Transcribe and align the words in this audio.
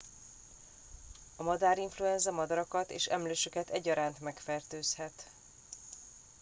a 1.35 1.43
madárinfluenza 1.43 2.31
madarakat 2.31 2.91
és 2.91 3.05
emlősöket 3.05 3.69
egyaránt 3.69 4.19
megfertőzhet 4.19 5.25